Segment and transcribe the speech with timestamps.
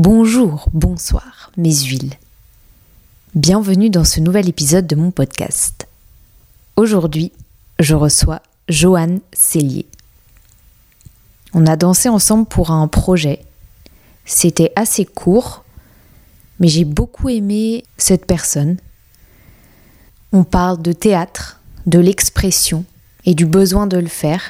[0.00, 2.14] Bonjour, bonsoir, mes huiles.
[3.34, 5.88] Bienvenue dans ce nouvel épisode de mon podcast.
[6.76, 7.32] Aujourd'hui,
[7.80, 9.86] je reçois Joanne Cellier.
[11.52, 13.44] On a dansé ensemble pour un projet.
[14.24, 15.64] C'était assez court,
[16.60, 18.76] mais j'ai beaucoup aimé cette personne.
[20.30, 22.84] On parle de théâtre, de l'expression
[23.24, 24.42] et du besoin de le faire,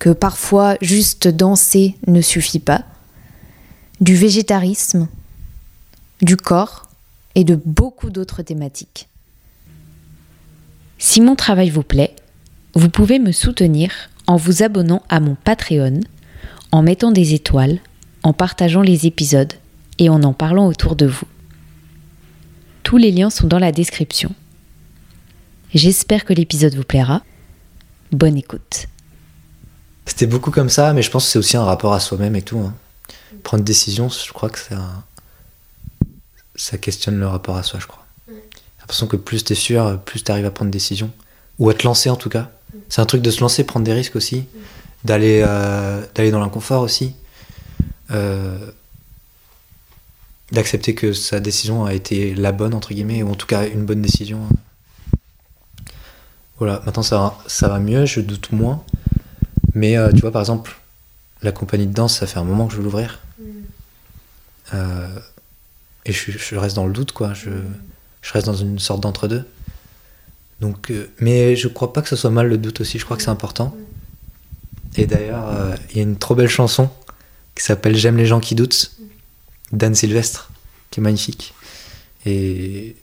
[0.00, 2.84] que parfois juste danser ne suffit pas,
[4.04, 5.08] du végétarisme,
[6.20, 6.90] du corps
[7.34, 9.08] et de beaucoup d'autres thématiques.
[10.98, 12.14] Si mon travail vous plaît,
[12.74, 13.90] vous pouvez me soutenir
[14.26, 16.00] en vous abonnant à mon Patreon,
[16.70, 17.78] en mettant des étoiles,
[18.22, 19.54] en partageant les épisodes
[19.98, 21.26] et en en parlant autour de vous.
[22.82, 24.34] Tous les liens sont dans la description.
[25.72, 27.22] J'espère que l'épisode vous plaira.
[28.12, 28.86] Bonne écoute.
[30.04, 32.42] C'était beaucoup comme ça, mais je pense que c'est aussi un rapport à soi-même et
[32.42, 32.58] tout.
[32.58, 32.74] hein.
[33.42, 35.02] Prendre des décisions, je crois que un...
[36.56, 38.04] ça questionne le rapport à soi, je crois.
[38.28, 38.34] J'ai
[38.80, 41.10] l'impression que plus t'es sûr, plus t'arrives à prendre des décisions.
[41.58, 42.50] Ou à te lancer en tout cas.
[42.88, 44.44] C'est un truc de se lancer, prendre des risques aussi.
[45.04, 47.14] D'aller euh, d'aller dans l'inconfort aussi.
[48.10, 48.58] Euh,
[50.52, 53.86] D'accepter que sa décision a été la bonne, entre guillemets, ou en tout cas une
[53.86, 54.40] bonne décision.
[56.58, 58.84] Voilà, maintenant ça va, ça va mieux, je doute moins.
[59.74, 60.76] Mais euh, tu vois, par exemple,
[61.44, 63.20] la compagnie de danse, ça fait un moment que je veux l'ouvrir.
[64.72, 65.08] Euh,
[66.04, 67.34] et je, je reste dans le doute, quoi.
[67.34, 67.50] Je,
[68.22, 69.44] je reste dans une sorte d'entre-deux.
[70.60, 73.16] Donc, euh, mais je crois pas que ce soit mal le doute aussi, je crois
[73.16, 73.76] que c'est important.
[74.96, 76.88] Et d'ailleurs, euh, il y a une trop belle chanson
[77.54, 78.92] qui s'appelle J'aime les gens qui doutent,
[79.72, 80.50] d'Anne Sylvestre,
[80.90, 81.52] qui est magnifique.
[82.24, 82.96] Et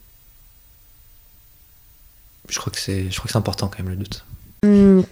[2.50, 4.26] je crois que c'est, je crois que c'est important quand même le doute.
[4.64, 5.04] Hum,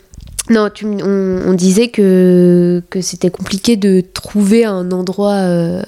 [0.49, 5.83] non, on, disait que, c'était compliqué de trouver un endroit, euh,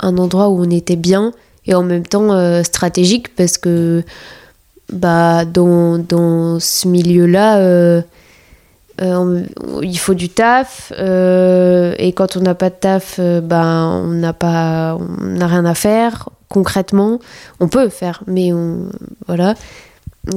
[0.00, 1.32] un endroit où on était bien
[1.66, 4.02] et en même temps euh, stratégique parce que
[4.92, 8.02] bah, dans, ce milieu-là, euh,
[9.00, 15.64] il faut du taf et quand on n'a pas de taf, bah, on n'a rien
[15.64, 17.18] à faire concrètement.
[17.60, 18.52] On peut faire, mais
[19.26, 19.54] voilà.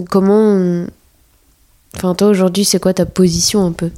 [0.09, 0.87] Comment
[1.95, 3.89] Enfin, toi, aujourd'hui, c'est quoi ta position un peu?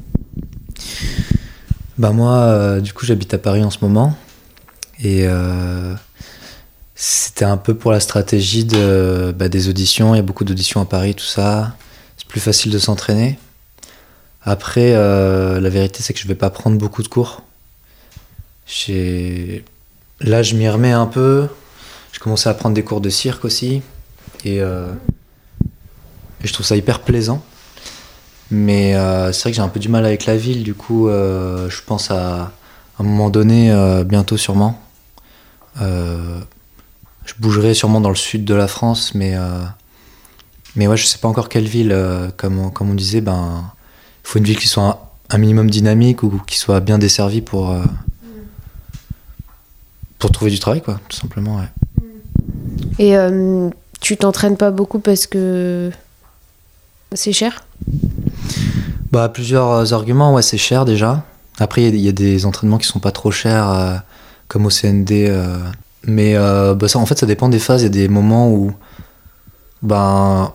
[1.98, 4.16] Bah moi, euh, du coup, j'habite à Paris en ce moment.
[5.02, 5.94] Et euh,
[6.96, 10.14] c'était un peu pour la stratégie bah, des auditions.
[10.14, 11.76] Il y a beaucoup d'auditions à Paris, tout ça.
[12.18, 13.38] C'est plus facile de s'entraîner.
[14.44, 17.42] Après, euh, la vérité, c'est que je vais pas prendre beaucoup de cours.
[18.66, 19.66] J'ai-
[20.22, 21.48] Là, je m'y remets un peu.
[22.12, 23.82] Je commençais à prendre des cours de cirque aussi.
[24.44, 27.42] Et je trouve ça hyper plaisant.
[28.52, 31.08] Mais euh, c'est vrai que j'ai un peu du mal avec la ville, du coup,
[31.08, 32.52] euh, je pense à,
[33.00, 34.80] un moment donné, euh, bientôt sûrement.
[35.80, 39.36] Je bougerai sûrement dans le sud de la France, mais,
[40.76, 41.96] mais ouais, je sais pas encore quelle ville.
[42.38, 43.72] comme, on, comme on disait, ben,
[44.24, 47.74] il faut une ville qui soit un, minimum dynamique ou qui soit bien desservie pour,
[50.18, 51.58] pour trouver du travail, quoi, tout simplement.
[51.58, 51.70] Ouais.
[52.98, 53.16] Et
[54.02, 55.92] tu t'entraînes pas beaucoup parce que
[57.14, 57.62] c'est cher?
[59.12, 61.24] Bah, plusieurs arguments, ouais, c'est cher déjà.
[61.60, 63.96] Après, il y a- des entraînements qui sont pas trop chers, euh,
[64.48, 65.28] comme au CND.
[65.30, 65.58] euh.
[66.06, 67.82] Mais euh, bah, ça, en fait, ça dépend des phases.
[67.82, 68.72] Il y a des moments où.
[69.82, 70.54] Ben.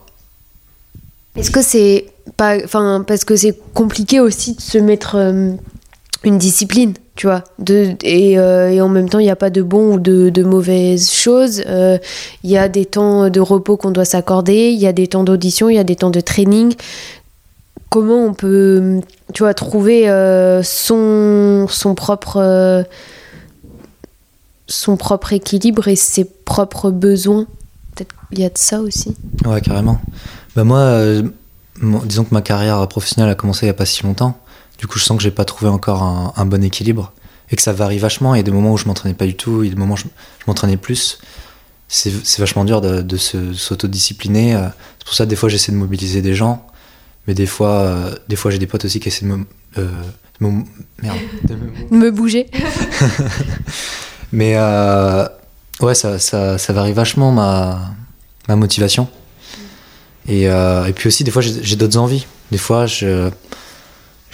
[1.37, 2.57] Est-ce que c'est pas.
[3.07, 5.53] Parce que c'est compliqué aussi de se mettre euh,
[6.25, 7.45] une discipline, tu vois.
[7.69, 11.63] Euh, et en même temps, il n'y a pas de bon ou de, mauvaises choses.
[11.67, 11.99] Euh,
[12.43, 15.25] Il y a des temps de repos qu'on doit s'accorder, il y a des temps
[15.25, 16.75] d'audition, il y a des temps de training.
[17.91, 19.01] Comment on peut,
[19.33, 22.85] tu vois, trouver euh, son, propre.
[24.67, 27.47] son propre équilibre et ses propres besoins?
[27.95, 29.15] Peut-être qu'il y a de ça aussi.
[29.45, 30.01] Ouais, carrément.
[30.57, 31.01] Bah, moi,
[32.05, 34.39] disons que ma carrière professionnelle a commencé il y a pas si longtemps.
[34.85, 37.15] Du coup, je sens que j'ai pas trouvé encore un, un bon équilibre.
[37.51, 38.35] Et que ça varie vachement.
[38.35, 39.81] Il y a des moments où je m'entraînais pas du tout, il y a des
[39.81, 41.21] moments où je, je m'entraînais plus.
[41.89, 44.57] C'est vachement dur de, de se- s'autodiscipliner.
[44.57, 44.69] euh.
[44.99, 46.67] C'est pour ça que des fois j'essaie de mobiliser des gens.
[47.27, 49.47] Mais des fois, euh, des fois j'ai des potes aussi qui essaient de me.
[49.79, 49.89] euh,
[50.41, 50.65] me-
[51.03, 51.17] merde.
[51.45, 52.51] de me- Me bouger.
[54.33, 55.27] mais euh,
[55.81, 57.95] ouais, ça, ça, ça varie vachement ma,
[58.49, 59.09] ma motivation.
[60.29, 62.27] Et, euh, et puis aussi, des fois, j'ai j'ai d'autres envies.
[62.51, 63.31] Des fois, je,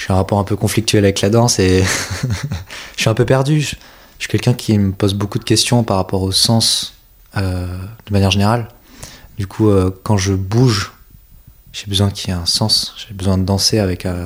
[0.01, 1.85] je suis un rapport un peu conflictuel avec la danse et
[2.97, 3.61] je suis un peu perdu.
[3.61, 3.77] Je,
[4.19, 6.95] je suis quelqu'un qui me pose beaucoup de questions par rapport au sens
[7.37, 7.67] euh,
[8.07, 8.69] de manière générale.
[9.37, 10.95] Du coup, euh, quand je bouge,
[11.75, 12.95] j'ai besoin qu'il y ait un sens.
[12.97, 14.25] J'ai besoin de danser avec euh,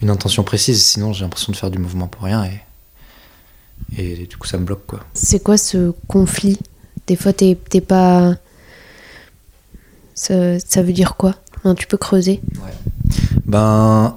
[0.00, 0.80] une intention précise.
[0.80, 2.44] Sinon, j'ai l'impression de faire du mouvement pour rien.
[2.44, 2.60] Et,
[3.98, 5.00] Et du coup, ça me bloque, quoi.
[5.14, 6.60] C'est quoi ce conflit?
[7.08, 8.36] Des fois, t'es pas.
[10.14, 11.34] Ça, ça veut dire quoi?
[11.76, 12.40] Tu peux creuser
[13.44, 14.16] Ben,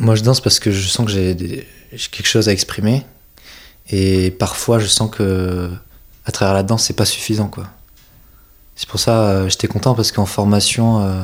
[0.00, 1.66] moi je danse parce que je sens que j'ai
[2.10, 3.04] quelque chose à exprimer.
[3.90, 5.70] Et parfois je sens que
[6.24, 7.68] à travers la danse, c'est pas suffisant quoi.
[8.76, 11.22] C'est pour ça euh, j'étais content parce qu'en formation, euh,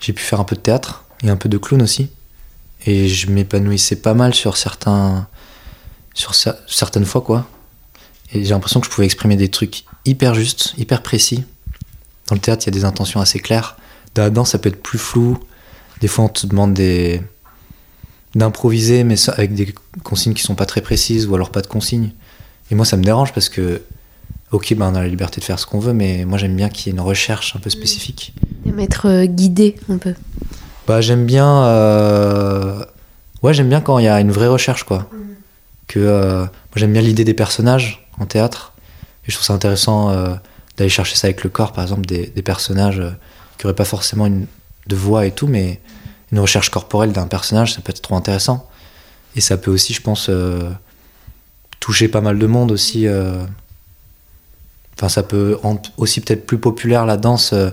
[0.00, 2.10] j'ai pu faire un peu de théâtre et un peu de clown aussi.
[2.86, 5.26] Et je m'épanouissais pas mal sur certains.
[6.14, 7.46] sur cer- certaines fois quoi.
[8.32, 11.44] Et j'ai l'impression que je pouvais exprimer des trucs hyper justes, hyper précis.
[12.28, 13.76] Dans le théâtre, il y a des intentions assez claires.
[14.14, 15.38] Dans la danse, ça peut être plus flou.
[16.00, 17.20] Des fois, on te demande des
[18.34, 19.74] d'improviser, mais ça- avec des
[20.04, 22.10] consignes qui sont pas très précises ou alors pas de consignes.
[22.70, 23.82] Et moi, ça me dérange parce que,
[24.52, 26.68] ok, ben, on a la liberté de faire ce qu'on veut, mais moi, j'aime bien
[26.68, 28.32] qu'il y ait une recherche un peu spécifique.
[28.64, 30.14] T'aimes être euh, guidé un peu.
[30.86, 31.64] Bah, j'aime bien.
[31.64, 32.84] euh,
[33.42, 35.08] Ouais, j'aime bien quand il y a une vraie recherche, quoi.
[35.88, 38.74] Que, euh, Moi, j'aime bien l'idée des personnages en théâtre.
[39.26, 40.12] Et je trouve ça intéressant
[40.76, 43.02] d'aller chercher ça avec le corps, par exemple, des, des personnages
[43.58, 44.46] qui n'auraient pas forcément une,
[44.86, 45.80] de voix et tout, mais
[46.32, 48.68] une recherche corporelle d'un personnage, ça peut être trop intéressant.
[49.36, 50.70] Et ça peut aussi, je pense, euh,
[51.78, 53.06] toucher pas mal de monde aussi.
[53.06, 53.44] euh.
[54.96, 57.70] Enfin, ça peut rendre aussi peut-être plus populaire la danse, euh,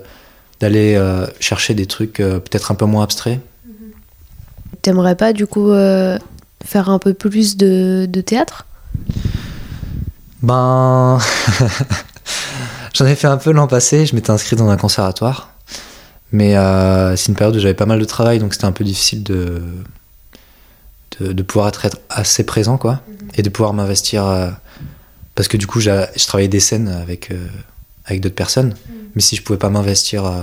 [0.60, 1.00] d'aller
[1.40, 3.40] chercher des trucs peut-être un peu moins abstraits.
[4.82, 5.72] T'aimerais pas du coup
[6.66, 8.66] faire un peu plus de, de théâtre?
[10.42, 11.20] Ben.
[12.96, 15.52] J'en ai fait un peu l'an passé, je m'étais inscrit dans un conservatoire.
[16.32, 18.84] Mais euh, c'est une période où j'avais pas mal de travail, donc c'était un peu
[18.84, 19.62] difficile de,
[21.20, 23.02] de, de pouvoir être, assez présent, quoi.
[23.36, 24.26] Et de pouvoir m'investir.
[24.26, 24.50] euh,
[25.36, 27.48] parce que du coup, je travaillais des scènes avec, euh,
[28.06, 28.76] avec d'autres personnes.
[29.16, 30.42] Mais si je pouvais pas m'investir euh,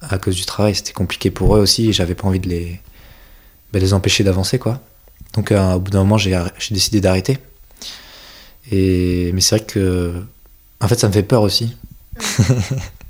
[0.00, 1.90] à cause du travail, c'était compliqué pour eux aussi.
[1.90, 2.80] Et j'avais pas envie de les,
[3.72, 4.80] bah, les empêcher d'avancer, quoi.
[5.34, 6.38] Donc au bout d'un moment, j'ai
[6.70, 7.38] décidé d'arrêter.
[8.70, 10.22] Et, mais c'est vrai que,
[10.80, 11.76] en fait, ça me fait peur aussi.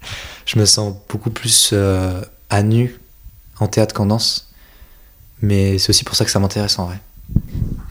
[0.46, 2.98] je me sens beaucoup plus euh, à nu
[3.60, 4.48] en théâtre qu'en danse.
[5.40, 7.00] Mais c'est aussi pour ça que ça m'intéresse en vrai.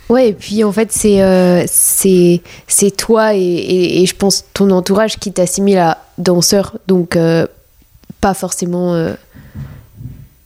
[0.10, 1.66] Ouais, et puis en fait, c'est euh,
[2.98, 3.40] toi et,
[4.02, 7.48] et- je pense ton entourage qui t'assimile à danseur, donc euh,
[8.20, 9.14] pas forcément euh,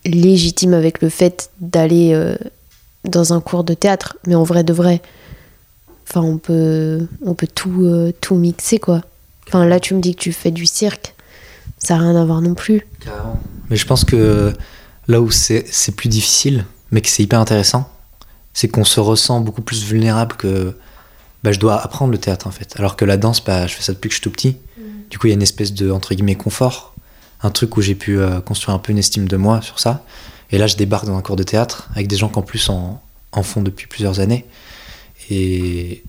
[0.05, 2.35] légitime avec le fait d'aller
[3.05, 5.01] dans un cours de théâtre, mais en vrai de vrai.
[6.07, 9.01] Enfin, on peut, on peut tout, tout mixer, quoi.
[9.47, 11.14] Enfin, là, tu me dis que tu fais du cirque.
[11.85, 12.87] Ça n'a rien à voir non plus.
[13.69, 14.53] Mais je pense que
[15.07, 17.89] là où c'est plus difficile, mais que c'est hyper intéressant,
[18.53, 20.75] c'est qu'on se ressent beaucoup plus vulnérable que
[21.43, 22.73] bah, je dois apprendre le théâtre en fait.
[22.77, 24.57] Alors que la danse, bah, je fais ça depuis que je suis tout petit.
[25.11, 26.95] Du coup, il y a une espèce de entre guillemets confort,
[27.43, 30.03] un truc où j'ai pu euh, construire un peu une estime de moi sur ça.
[30.51, 32.67] Et là, je débarque dans un cours de théâtre avec des gens qui en plus
[32.69, 32.99] en,
[33.31, 34.45] en font depuis plusieurs années.
[35.29, 36.03] Et,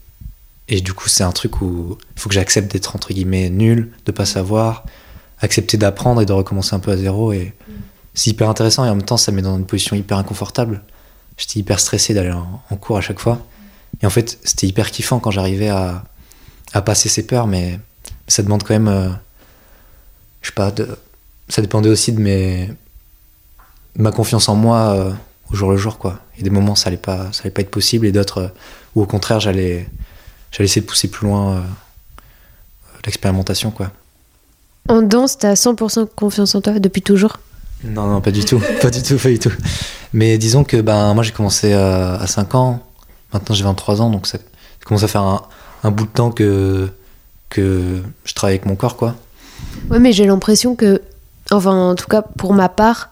[0.68, 3.92] et du coup, c'est un truc où il faut que j'accepte d'être entre guillemets nul,
[4.06, 4.84] de pas savoir,
[5.40, 7.32] accepter d'apprendre et de recommencer un peu à zéro.
[7.32, 7.54] Et
[8.14, 10.82] c'est hyper intéressant et en même temps, ça me met dans une position hyper inconfortable.
[11.36, 13.38] J'étais hyper stressé d'aller en, en cours à chaque fois.
[14.02, 16.04] Et en fait, c'était hyper kiffant quand j'arrivais à,
[16.72, 17.78] à passer ces peurs, mais
[18.28, 18.88] ça demande quand même.
[18.88, 19.08] euh,
[20.42, 20.96] je sais pas, de,
[21.48, 22.70] ça dépendait aussi de mes,
[23.96, 25.12] ma confiance en moi euh,
[25.50, 26.20] au jour le jour, quoi.
[26.38, 28.48] Et des moments, ça allait pas, ça allait pas être possible, et d'autres euh,
[28.94, 29.88] où au contraire, j'allais,
[30.52, 31.60] j'allais essayer de pousser plus loin euh,
[33.04, 33.90] l'expérimentation, quoi.
[34.88, 37.38] En danse, t'as 100% confiance en toi depuis toujours?
[37.84, 38.60] Non, non, pas du tout.
[38.82, 39.52] pas du tout, pas du tout.
[40.12, 42.80] Mais disons que ben, moi j'ai commencé euh, à 5 ans,
[43.32, 44.38] maintenant j'ai 23 ans, donc ça
[44.84, 45.42] commence à faire un,
[45.82, 46.88] un bout de temps que,
[47.48, 49.14] que je travaille avec mon corps, quoi.
[49.90, 51.02] Ouais, mais j'ai l'impression que,
[51.50, 53.10] enfin, en tout cas pour ma part,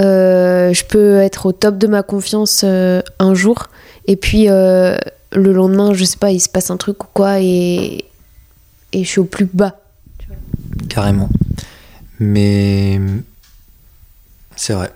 [0.00, 3.66] euh, je peux être au top de ma confiance euh, un jour,
[4.06, 4.96] et puis euh,
[5.32, 8.04] le lendemain, je sais pas, il se passe un truc ou quoi, et,
[8.92, 9.76] et je suis au plus bas.
[10.88, 11.28] Carrément.
[12.18, 13.00] Mais
[14.56, 14.92] c'est vrai.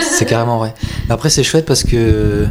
[0.00, 0.74] C'est carrément vrai.
[1.10, 2.48] Après, c'est chouette parce que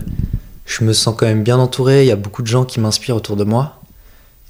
[0.66, 2.04] je me sens quand même bien entouré.
[2.04, 3.82] Il y a beaucoup de gens qui m'inspirent autour de moi.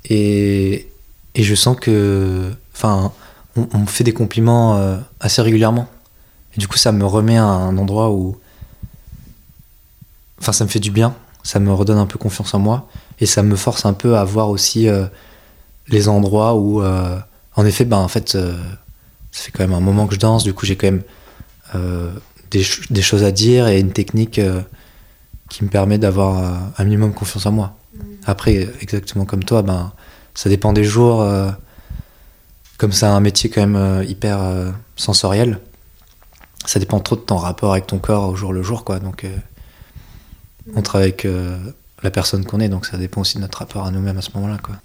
[0.10, 0.89] Et,
[1.36, 2.51] et je sens que.
[2.74, 3.13] Enfin,
[3.55, 5.88] on, me fait des compliments euh, assez régulièrement.
[6.55, 8.38] Et du coup, ça me remet à un endroit où.
[10.41, 11.15] Enfin, ça me fait du bien.
[11.43, 12.89] Ça me redonne un peu confiance en moi.
[13.22, 15.05] Et ça me force un peu à voir aussi euh,
[15.88, 16.81] les endroits où.
[16.81, 17.17] euh,
[17.56, 18.58] en effet, ben, en fait, euh,
[19.32, 21.04] ça fait quand même un moment que je danse, du coup j'ai quand même
[21.76, 22.12] euh,
[22.52, 24.62] des, ch- des choses à dire et une technique euh,
[25.50, 27.76] qui me permet d'avoir euh, un minimum confiance en moi.
[28.26, 29.94] Après, exactement comme toi, ben,
[30.34, 31.22] ça dépend des jours.
[31.22, 31.52] euh,
[32.78, 35.60] comme c'est un métier quand même euh, hyper euh, sensoriel,
[36.66, 39.00] ça dépend trop de ton rapport avec ton corps au jour le jour, quoi.
[39.00, 39.30] Donc, euh,
[40.76, 41.58] on travaille avec euh,
[42.04, 44.32] la personne qu'on est, donc ça dépend aussi de notre rapport à nous-mêmes à ce
[44.36, 44.58] moment-là.
[44.62, 44.76] Quoi.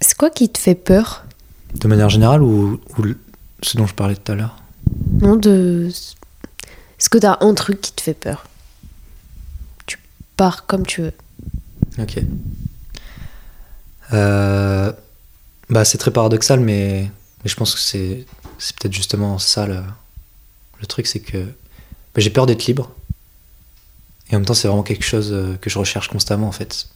[0.00, 1.24] C'est quoi qui te fait peur?
[1.74, 3.04] De manière générale ou, ou
[3.62, 4.56] ce dont je parlais tout à l'heure
[5.20, 5.88] Non, de.
[5.88, 8.44] Est-ce que t'as un truc qui te fait peur?
[9.86, 9.98] Tu
[10.36, 11.12] pars comme tu veux.
[11.98, 12.18] Ok.
[14.12, 14.92] Euh,
[15.68, 17.10] bah, c'est très paradoxal, mais,
[17.44, 18.26] mais je pense que c'est,
[18.58, 19.80] c'est peut-être justement ça le,
[20.80, 22.90] le truc, c'est que bah, j'ai peur d'être libre.
[24.30, 26.88] Et en même temps, c'est vraiment quelque chose euh, que je recherche constamment, en fait.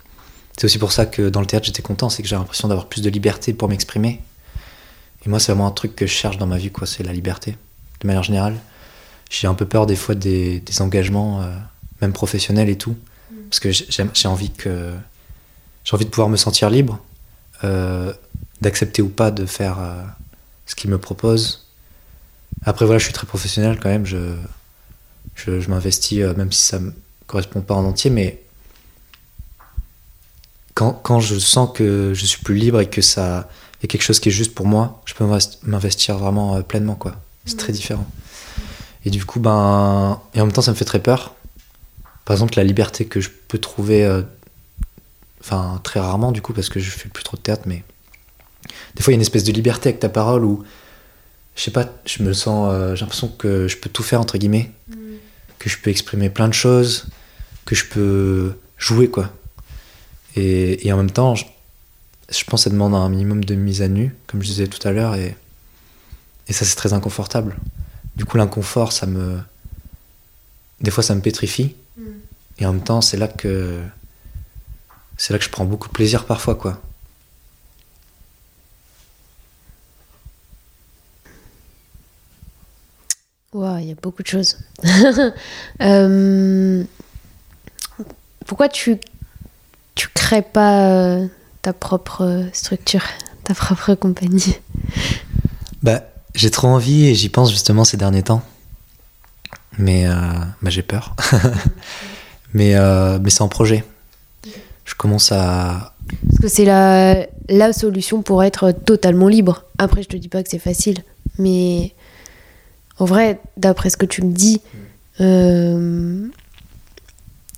[0.56, 2.88] C'est aussi pour ça que dans le théâtre, j'étais content, c'est que j'ai l'impression d'avoir
[2.88, 4.20] plus de liberté pour m'exprimer.
[5.24, 7.12] Et moi, c'est vraiment un truc que je cherche dans ma vie, quoi, c'est la
[7.12, 7.56] liberté.
[8.00, 8.56] De manière générale,
[9.30, 11.50] j'ai un peu peur des fois des, des engagements, euh,
[12.00, 12.96] même professionnels et tout,
[13.48, 14.92] parce que j'ai envie que
[15.84, 16.98] j'ai envie de pouvoir me sentir libre,
[17.62, 18.12] euh,
[18.60, 20.02] d'accepter ou pas de faire euh,
[20.66, 21.66] ce qu'il me propose.
[22.64, 24.36] Après voilà, je suis très professionnel quand même, je
[25.34, 26.92] je, je m'investis même si ça me
[27.26, 28.42] correspond pas en entier, mais
[30.74, 33.48] quand, quand je sens que je suis plus libre et que ça
[33.86, 37.16] quelque chose qui est juste pour moi, je peux m'invest- m'investir vraiment euh, pleinement quoi.
[37.46, 38.06] C'est très différent.
[39.04, 41.34] Et du coup ben et en même temps ça me fait très peur.
[42.24, 44.22] Par exemple la liberté que je peux trouver euh,
[45.40, 47.82] enfin très rarement du coup parce que je fais plus trop de théâtre mais
[48.94, 50.64] des fois il y a une espèce de liberté avec ta parole où
[51.54, 54.38] je sais pas je me sens euh, j'ai l'impression que je peux tout faire entre
[54.38, 54.70] guillemets
[55.58, 57.08] que je peux exprimer plein de choses
[57.66, 59.30] que je peux jouer quoi
[60.34, 61.44] et, et en même temps je,
[62.30, 64.86] je pense que ça demande un minimum de mise à nu comme je disais tout
[64.86, 65.36] à l'heure et,
[66.48, 67.56] et ça c'est très inconfortable.
[68.16, 69.38] Du coup l'inconfort ça me
[70.80, 71.74] des fois ça me pétrifie.
[72.58, 73.80] Et en même temps c'est là que
[75.16, 76.80] c'est là que je prends beaucoup de plaisir parfois quoi.
[83.52, 84.58] Waouh, il y a beaucoup de choses.
[85.80, 86.84] Euh,
[88.46, 88.98] pourquoi tu
[89.94, 91.26] tu crées pas euh,
[91.64, 93.04] ta propre structure,
[93.42, 94.56] ta propre compagnie
[95.82, 96.02] Bah,
[96.34, 98.42] j'ai trop envie et j'y pense justement ces derniers temps.
[99.78, 100.12] Mais euh,
[100.60, 101.16] bah, j'ai peur.
[102.52, 103.82] mais euh, mais c'est en projet.
[104.84, 105.94] Je commence à.
[106.28, 109.64] Parce que c'est la, la solution pour être totalement libre.
[109.78, 110.98] Après, je te dis pas que c'est facile,
[111.38, 111.94] mais
[112.98, 114.60] en vrai, d'après ce que tu me dis,
[115.22, 116.28] euh,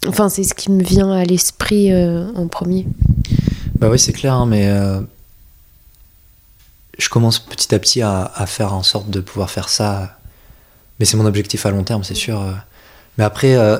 [0.07, 2.87] enfin, c'est ce qui me vient à l'esprit en premier.
[3.79, 5.01] Bah oui, c'est clair, hein, mais euh,
[6.99, 10.19] je commence petit à petit à, à faire en sorte de pouvoir faire ça.
[10.99, 12.41] Mais c'est mon objectif à long terme, c'est sûr.
[12.41, 12.53] euh.
[13.19, 13.79] Mais après, euh,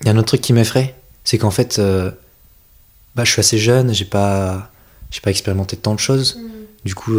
[0.00, 0.94] il y a un autre truc qui m'effraie,
[1.24, 2.10] c'est qu'en fait, euh,
[3.16, 4.70] bah, je suis assez jeune, j'ai pas,
[5.10, 6.38] j'ai pas expérimenté tant de choses.
[6.84, 7.18] Du coup,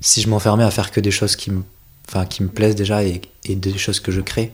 [0.00, 1.62] si je m'enfermais à faire que des choses qui me,
[2.08, 4.52] enfin, qui me plaisent déjà et, et des choses que je crée,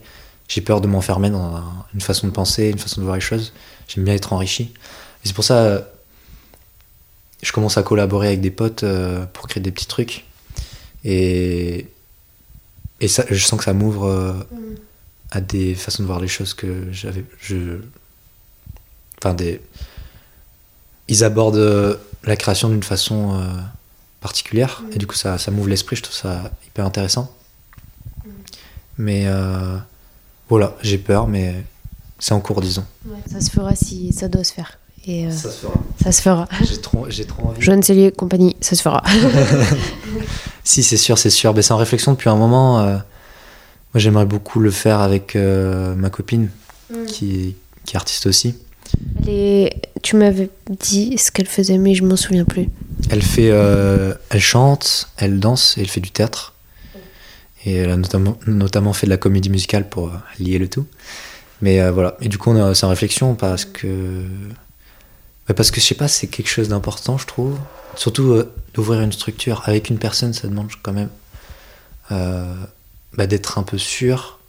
[0.49, 3.21] j'ai peur de m'enfermer dans un- une façon de penser, une façon de voir les
[3.21, 3.53] choses.
[3.87, 4.63] J'aime bien être enrichi.
[5.23, 5.87] Et c'est pour ça,
[7.43, 10.25] je commence à collaborer avec des potes euh, pour créer des petits trucs.
[11.03, 11.87] Et,
[12.99, 14.33] et ça, je sens que ça m'ouvre euh,
[15.31, 17.25] à des façons de voir les choses que j'avais.
[17.39, 17.79] Je,
[19.19, 19.61] enfin, des.
[21.09, 23.45] Ils abordent euh, la création d'une façon
[24.21, 24.81] particulière.
[24.93, 25.97] Et du coup, ça, ça m'ouvre l'esprit.
[25.97, 27.35] Je trouve ça hyper intéressant.
[28.97, 29.77] Mais euh,
[30.49, 31.63] voilà, j'ai peur, mais
[32.19, 32.85] c'est en cours, disons.
[33.29, 34.77] Ça se fera si ça doit se faire.
[35.05, 35.73] Et euh, se fera.
[36.01, 36.47] ça se fera.
[36.63, 37.61] J'ai trop, j'ai trop envie.
[37.61, 39.03] Jeune Cellier compagnie, ça se fera.
[40.65, 41.53] Si, c'est sûr, c'est sûr.
[41.53, 42.79] Ben, c'est en réflexion depuis un moment.
[42.79, 43.01] euh, moi,
[43.97, 46.49] j'aimerais beaucoup le faire avec euh, ma copine,
[47.07, 47.55] qui,
[47.85, 48.55] qui est artiste aussi.
[49.27, 52.69] Et tu m'avais dit ce qu'elle faisait, mais je m'en souviens plus.
[53.09, 53.47] Elle fait,
[54.29, 56.53] elle chante, elle danse et elle fait du théâtre.
[57.65, 60.85] Et elle a notamment, notamment fait de la comédie musicale pour lier le tout.
[61.61, 62.15] Mais voilà.
[62.21, 64.23] Et du coup, on est- c'est en réflexion parce que.
[65.47, 67.57] Parce que je sais pas, c'est quelque chose d'important, je trouve.
[67.95, 71.09] Surtout euh, d'ouvrir une structure avec une personne, ça demande quand même
[72.11, 72.53] euh,
[73.13, 74.39] bah, d'être un peu sûr.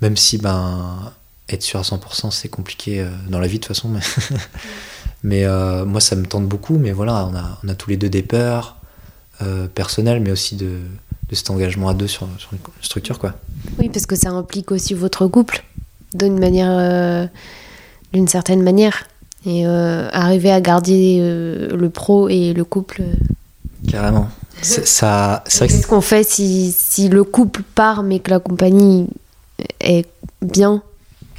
[0.00, 1.12] Même si, ben,
[1.48, 3.88] être sûr à 100%, c'est compliqué euh, dans la vie de toute façon.
[3.88, 4.00] Mais,
[5.46, 6.78] mais moi, ça me tente beaucoup.
[6.78, 8.76] Mais voilà, on a, on a tous les deux des peurs
[9.74, 10.80] personnelles, mais aussi de,
[11.28, 13.34] de cet engagement à deux sur, sur une structure, quoi.
[13.78, 15.62] Oui, parce que ça implique aussi votre couple,
[16.14, 17.28] d'une manière,
[18.14, 19.04] d'une certaine manière.
[19.44, 23.02] Et euh, arriver à garder euh, le pro et le couple.
[23.02, 23.14] euh,
[23.90, 24.28] Carrément.
[24.62, 29.06] C'est ça, c'est Qu'est-ce qu'on fait si, si le couple part mais que la compagnie
[29.80, 30.06] est
[30.42, 30.82] bien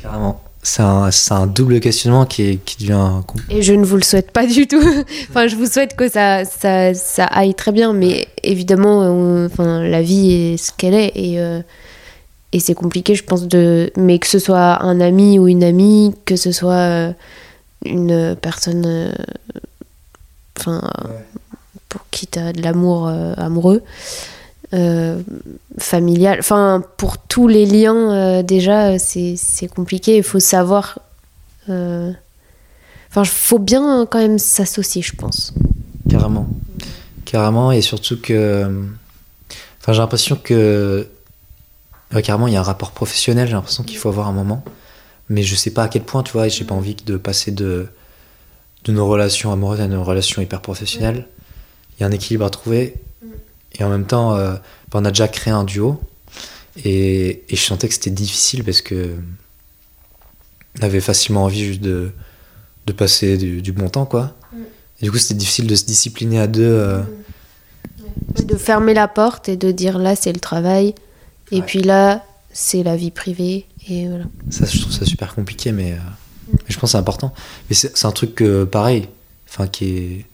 [0.02, 0.40] Carrément.
[0.62, 3.10] C'est un, c'est un double questionnement qui, est, qui devient.
[3.50, 4.82] Et je ne vous le souhaite pas du tout.
[5.30, 9.82] enfin, je vous souhaite que ça, ça, ça aille très bien, mais évidemment, on- enfin,
[9.82, 11.62] la vie est ce qu'elle est et, euh,
[12.52, 13.92] et c'est compliqué, je pense, de.
[13.98, 17.12] Mais que ce soit un ami ou une amie, que ce soit euh,
[17.86, 18.84] une personne.
[18.86, 19.12] euh,
[20.60, 21.10] Enfin, euh,
[21.88, 23.84] pour qui t'as de l'amour euh, amoureux,
[24.74, 25.22] euh,
[25.78, 26.40] familial.
[26.40, 30.18] Enfin, pour tous les liens, euh, déjà, c'est c'est compliqué.
[30.18, 30.98] Il faut savoir.
[31.70, 32.12] euh,
[33.10, 35.54] Enfin, il faut bien quand même s'associer, je pense.
[36.10, 36.48] Carrément.
[37.26, 38.68] Carrément, et surtout que.
[39.80, 41.08] Enfin, j'ai l'impression que.
[42.14, 44.64] Ouais, carrément, il y a un rapport professionnel, j'ai l'impression qu'il faut avoir un moment.
[45.30, 47.52] Mais je sais pas à quel point, tu vois, et j'ai pas envie de passer
[47.52, 47.88] de,
[48.86, 51.28] de nos relations amoureuses à nos relations hyper professionnelles.
[51.98, 52.96] Il y a un équilibre à trouver.
[53.80, 54.54] Et en même temps, euh,
[54.92, 56.00] ben, on a déjà créé un duo.
[56.86, 59.16] Et, et je sentais que c'était difficile parce que.
[60.80, 62.12] On avait facilement envie juste de,
[62.86, 64.36] de passer du, du bon temps, quoi.
[65.02, 66.62] Et du coup, c'était difficile de se discipliner à deux.
[66.64, 67.02] euh,
[68.46, 70.94] De fermer la porte et de dire là, c'est le travail.
[71.52, 71.66] Et Ouais.
[71.66, 73.66] puis là, c'est la vie privée.
[73.90, 74.26] Et voilà.
[74.50, 75.98] Ça, je trouve ça super compliqué, mais, euh,
[76.52, 77.34] mais je pense que c'est important.
[77.70, 79.08] Mais c'est un truc pareil,
[79.50, 80.26] enfin, qui est.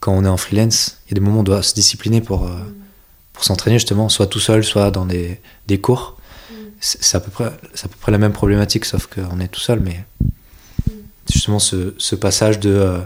[0.00, 2.20] Quand on est en freelance, il y a des moments où on doit se discipliner
[2.20, 2.50] pour, euh,
[3.32, 6.18] pour s'entraîner, justement, soit tout seul, soit dans des, des cours.
[6.80, 9.48] C'est c'est à, peu près- c'est à peu près la même problématique, sauf qu'on est
[9.48, 10.04] tout seul, mais.
[11.26, 12.70] C'est justement ce, ce passage de.
[12.70, 12.98] euh,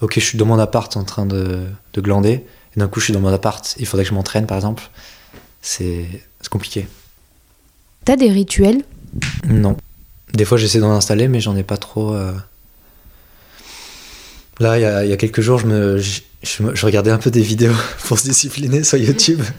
[0.00, 3.04] ok, je suis dans mon appart en train de, de glander, et d'un coup, je
[3.04, 4.88] suis dans mon appart, il faudrait que je m'entraîne, par exemple.
[5.60, 6.06] C'est
[6.40, 6.86] c'est compliqué.
[8.06, 8.82] T'as des rituels?
[9.48, 9.76] Non.
[10.34, 12.12] Des fois, j'essaie d'en installer, mais j'en ai pas trop.
[12.14, 12.32] euh.
[14.58, 16.86] Là, il y, a- il y a quelques jours, je, me, je, je me- je
[16.86, 17.74] regardais un peu des vidéos
[18.06, 19.42] pour se discipliner sur YouTube.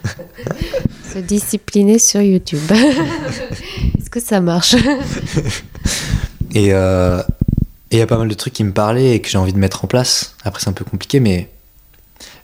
[1.12, 2.60] Se discipliner sur YouTube.
[2.70, 4.74] Est-ce que ça marche?
[6.54, 7.22] Et euh,
[7.90, 9.54] et il y a pas mal de trucs qui me parlaient et que j'ai envie
[9.54, 10.34] de mettre en place.
[10.44, 11.48] Après, c'est un peu compliqué, mais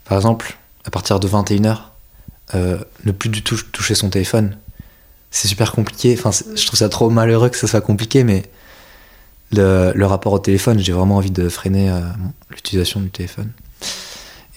[0.05, 1.77] par exemple, à partir de 21h,
[2.55, 4.57] euh, ne plus du tout toucher son téléphone.
[5.35, 6.15] C'est super compliqué.
[6.17, 8.43] Enfin, je trouve ça trop malheureux que ça soit compliqué, mais
[9.51, 11.99] le, rapport au téléphone, j'ai vraiment envie de freiner euh,
[12.51, 13.51] l'utilisation du téléphone.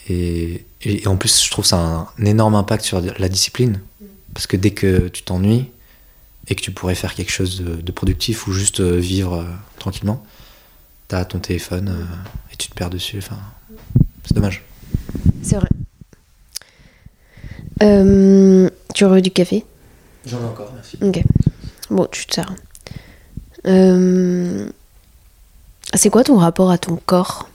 [0.08, 0.62] Et,
[1.06, 3.80] en plus, je trouve ça a un énorme impact sur la discipline.
[4.32, 5.66] Parce que dès que tu t'ennuies
[6.46, 9.44] et que tu pourrais faire quelque chose de, productif ou juste euh, vivre euh,
[9.80, 10.24] tranquillement,
[11.08, 13.18] t'as ton téléphone euh, et tu te perds dessus.
[13.18, 13.38] Enfin,
[14.24, 14.62] c'est dommage.
[15.42, 15.68] C'est vrai.
[18.94, 19.64] Tu aurais du café?
[20.28, 20.98] J'en ai encore, merci.
[21.02, 21.22] Ok.
[21.90, 22.52] Bon, tu te sers.
[23.66, 24.68] Euh,
[25.94, 27.48] C'est quoi ton rapport à ton corps?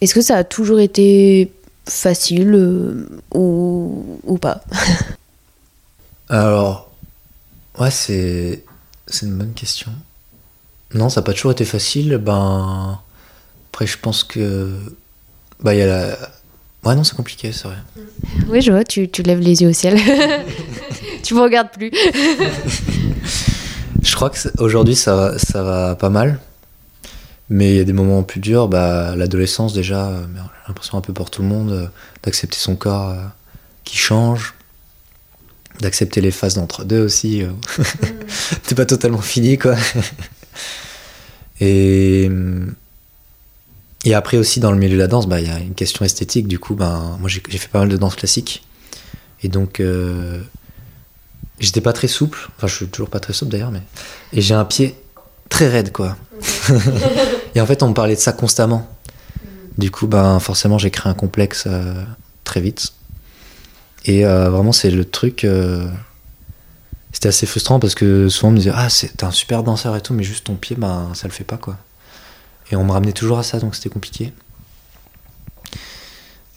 [0.00, 1.52] Est-ce que ça a toujours été
[1.86, 4.62] facile euh, ou, ou pas?
[6.28, 6.90] Alors,
[7.78, 8.64] ouais, c'est
[9.08, 9.90] c'est une bonne question.
[10.94, 12.16] Non, ça n'a pas toujours été facile.
[12.18, 12.98] Ben,
[13.72, 14.70] après, je pense que
[15.60, 16.16] bah il y a la.
[16.84, 17.76] Ouais, non, c'est compliqué, c'est vrai.
[18.48, 19.98] Oui, je vois, tu, tu lèves les yeux au ciel.
[21.22, 21.90] tu me regardes plus.
[24.02, 26.38] Je crois que c'est- aujourd'hui ça va, ça va pas mal.
[27.52, 31.00] Mais il y a des moments plus durs, bah, l'adolescence déjà, euh, j'ai l'impression un
[31.00, 31.86] peu pour tout le monde, euh,
[32.22, 33.16] d'accepter son corps euh,
[33.84, 34.54] qui change,
[35.80, 37.42] d'accepter les phases d'entre-deux aussi.
[37.42, 37.50] euh,
[38.66, 39.74] T'es pas totalement fini quoi.
[41.60, 42.74] Et, hum,
[44.06, 46.04] et après aussi dans le milieu de la danse, bah, il y a une question
[46.06, 46.48] esthétique.
[46.48, 48.62] Du coup, ben, moi j'ai j'ai fait pas mal de danse classique.
[49.42, 50.40] Et donc euh,
[51.60, 52.48] j'étais pas très souple.
[52.56, 53.82] Enfin, je suis toujours pas très souple d'ailleurs, mais.
[54.32, 54.96] Et j'ai un pied
[55.48, 56.16] très raide quoi.
[57.54, 58.88] et en fait, on me parlait de ça constamment.
[59.78, 62.02] Du coup, ben, forcément, j'ai créé un complexe euh,
[62.44, 62.92] très vite.
[64.06, 65.44] Et euh, vraiment, c'est le truc.
[65.44, 65.88] euh,
[67.12, 70.00] C'était assez frustrant parce que souvent on me disait Ah, t'es un super danseur et
[70.00, 71.76] tout, mais juste ton pied, ben, ça le fait pas quoi.
[72.70, 74.32] Et on me ramenait toujours à ça, donc c'était compliqué.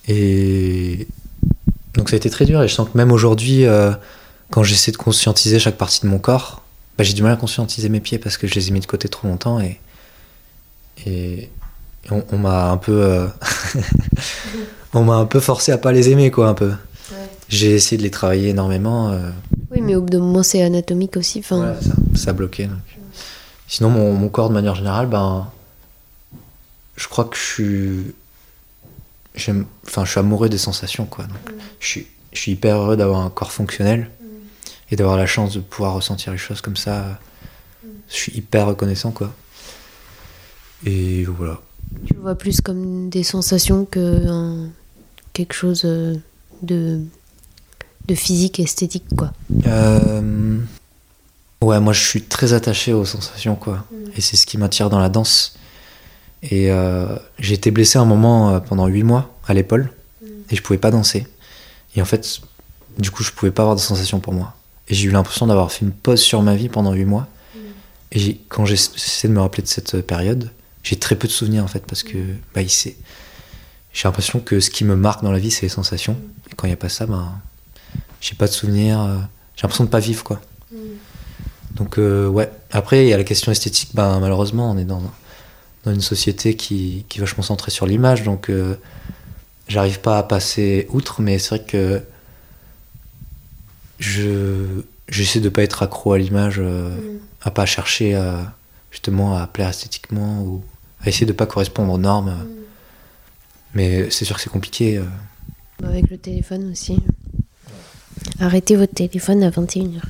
[0.07, 1.07] Et
[1.95, 2.61] donc ça a été très dur.
[2.61, 3.65] Et je sens que même aujourd'hui,
[4.53, 6.61] quand j'essaie de conscientiser chaque partie de mon corps,
[6.95, 8.85] bah, j'ai du mal à conscientiser mes pieds parce que je les ai mis de
[8.85, 9.79] côté trop longtemps et,
[11.07, 11.49] et,
[12.05, 13.27] et on, on m'a un peu euh,
[14.93, 16.71] on m'a un peu forcé à pas les aimer quoi un peu.
[17.49, 19.09] J'ai essayé de les travailler énormément.
[19.09, 19.31] euh,
[19.71, 21.41] Oui, mais au bout d'un moment, c'est anatomique aussi.
[21.49, 22.67] Voilà, ça, ça a bloqué.
[22.67, 22.77] donc.
[23.67, 25.47] Sinon, mon, mon corps, de manière générale, ben,
[26.95, 28.15] je crois que je suis,
[29.33, 31.25] j'aime, enfin, je suis amoureux des sensations, quoi.
[31.25, 34.11] Donc, je suis, je suis hyper heureux d'avoir un corps fonctionnel
[34.93, 37.19] et d'avoir la chance de pouvoir ressentir les choses comme ça.
[38.07, 39.33] Je suis hyper reconnaissant, quoi.
[40.85, 41.59] Et voilà.
[42.05, 44.67] Tu vois plus comme des sensations que
[45.33, 46.15] quelque chose euh,
[46.61, 47.01] de,
[48.07, 49.33] de physique esthétique, quoi.
[49.65, 50.59] Euh,
[51.63, 53.85] Ouais, moi je suis très attaché aux sensations, quoi.
[54.17, 55.57] Et c'est ce qui m'attire dans la danse.
[56.41, 59.89] Et euh, j'ai été blessé un moment euh, pendant 8 mois à l'épaule
[60.49, 61.25] et je pouvais pas danser.
[61.95, 62.41] Et en fait,
[62.99, 64.53] du coup, je pouvais pas avoir de sensations pour moi.
[64.89, 67.27] Et j'ai eu l'impression d'avoir fait une pause sur ma vie pendant 8 mois.
[68.11, 70.51] Et j'ai- quand j'essaie de me rappeler de cette période,
[70.83, 72.17] j'ai très peu de souvenirs en fait, parce que
[72.53, 72.95] bah, il s'est-
[73.93, 76.17] j'ai l'impression que ce qui me marque dans la vie, c'est les sensations.
[76.51, 77.31] Et quand il n'y a pas ça, ben,
[78.21, 79.01] j'ai pas de souvenirs.
[79.01, 79.17] euh,
[79.55, 80.41] j'ai l'impression de pas vivre quoi.
[81.75, 82.51] Donc euh, ouais.
[82.71, 83.91] Après, il y a la question esthétique.
[83.93, 85.01] Ben, malheureusement, on est dans,
[85.85, 88.23] dans une société qui, qui est vachement centrée sur l'image.
[88.23, 88.75] Donc euh,
[89.67, 91.21] j'arrive pas à passer outre.
[91.21, 92.01] Mais c'est vrai que
[93.99, 96.89] je j'essaie de pas être accro à l'image, euh,
[97.41, 98.53] à pas chercher à,
[98.91, 100.63] justement à plaire esthétiquement ou
[101.03, 102.33] à essayer de pas correspondre aux normes.
[103.75, 104.97] Mais c'est sûr que c'est compliqué.
[104.97, 105.03] euh.
[105.85, 106.97] Avec le téléphone aussi.
[108.39, 110.01] Arrêtez votre téléphone à 21h.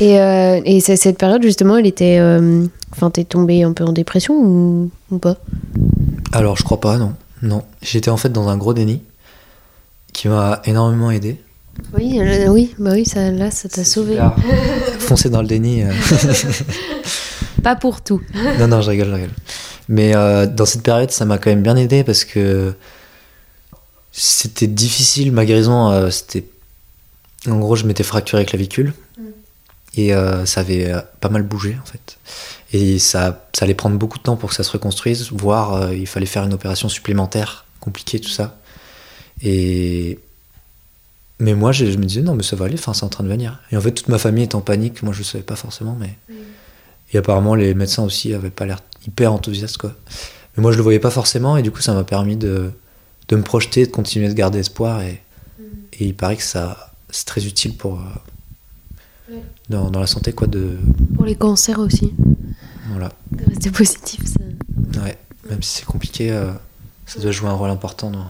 [0.00, 2.18] et euh, et c'est- cette période, justement, elle était.
[2.18, 5.36] euh, Enfin, t'es tombé un peu en dépression ou, ou pas?
[6.32, 7.14] Alors, je crois pas, non.
[7.42, 7.62] Non.
[7.82, 9.02] J'étais en fait dans un gros déni
[10.14, 11.38] qui m'a énormément aidé.
[11.92, 14.18] Oui, euh, oui, bah oui, ça, là, ça t'a sauvé.
[14.98, 15.82] Foncer dans le déni.
[15.82, 15.92] euh.
[17.62, 18.20] Pas pour tout.
[18.58, 19.30] non, non, je rigole, je rigole.
[19.88, 22.74] Mais euh, dans cette période, ça m'a quand même bien aidé parce que
[24.12, 25.32] c'était difficile.
[25.32, 26.44] Ma guérison, euh, c'était.
[27.48, 28.92] En gros, je m'étais fracturé la clavicule
[29.96, 32.18] et euh, ça avait pas mal bougé en fait.
[32.72, 35.94] Et ça, ça allait prendre beaucoup de temps pour que ça se reconstruise, voire euh,
[35.94, 38.58] il fallait faire une opération supplémentaire, compliquée, tout ça.
[39.42, 40.18] Et.
[41.38, 43.22] Mais moi, je, je me disais, non, mais ça va aller, enfin, c'est en train
[43.24, 43.60] de venir.
[43.70, 45.02] Et en fait, toute ma famille est en panique.
[45.02, 46.16] Moi, je le savais pas forcément, mais.
[47.12, 49.94] Et apparemment, les médecins aussi avaient pas l'air hyper enthousiastes, quoi.
[50.56, 52.70] Mais moi, je le voyais pas forcément, et du coup, ça m'a permis de,
[53.28, 55.22] de me projeter, de continuer de garder espoir, et,
[55.92, 58.00] et il paraît que ça, c'est très utile pour.
[58.00, 59.34] euh,
[59.68, 60.78] dans, dans la santé, quoi, de.
[61.14, 62.14] Pour les cancers aussi.
[62.90, 63.12] Voilà.
[63.32, 65.02] De rester positif, ça.
[65.02, 65.18] Ouais.
[65.50, 66.50] Même si c'est compliqué, euh,
[67.04, 68.26] ça doit jouer un rôle important dans.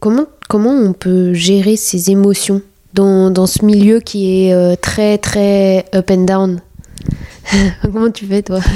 [0.00, 2.62] Comment, comment on peut gérer ses émotions
[2.94, 6.60] dans, dans ce milieu qui est euh, très, très up and down
[7.82, 8.60] Comment tu fais, toi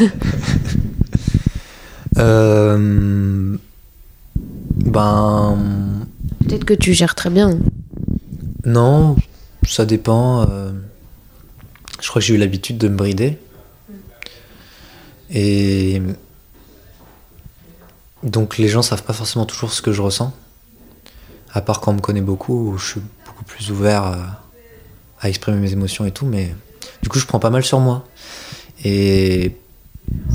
[2.18, 3.56] Euh,
[4.84, 5.58] ben.
[6.46, 7.58] Peut-être que tu gères très bien.
[8.66, 9.16] Non,
[9.66, 10.42] ça dépend.
[10.42, 10.72] euh,
[12.02, 13.38] Je crois que j'ai eu l'habitude de me brider.
[15.30, 16.02] Et.
[18.22, 20.34] Donc les gens savent pas forcément toujours ce que je ressens.
[21.52, 24.42] À part quand on me connaît beaucoup, je suis beaucoup plus ouvert à,
[25.20, 26.24] à exprimer mes émotions et tout.
[26.26, 26.54] Mais
[27.02, 28.04] du coup, je prends pas mal sur moi.
[28.84, 29.54] Et.